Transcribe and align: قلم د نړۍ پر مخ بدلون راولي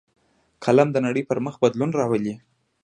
قلم 0.63 0.87
د 0.93 0.97
نړۍ 1.05 1.23
پر 1.29 1.37
مخ 1.45 1.55
بدلون 1.63 1.89
راولي 1.99 2.35